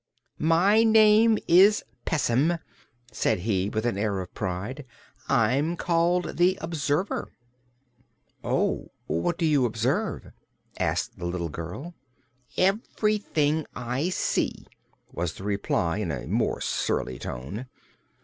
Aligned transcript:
"My 0.39 0.83
name 0.83 1.37
is 1.47 1.83
Pessim," 2.05 2.57
said 3.11 3.41
he, 3.41 3.69
with 3.69 3.85
an 3.85 3.99
air 3.99 4.19
of 4.19 4.33
pride. 4.33 4.83
"I'm 5.29 5.77
called 5.77 6.37
the 6.37 6.57
Observer." 6.59 7.31
"Oh. 8.43 8.87
What 9.05 9.37
do 9.37 9.45
you 9.45 9.63
observe?" 9.65 10.31
asked 10.79 11.19
the 11.19 11.25
little 11.27 11.49
girl. 11.49 11.93
"Everything 12.57 13.67
I 13.75 14.09
see," 14.09 14.65
was 15.11 15.33
the 15.35 15.43
reply, 15.43 15.97
in 15.99 16.11
a 16.11 16.25
more 16.25 16.61
surly 16.61 17.19
tone. 17.19 17.67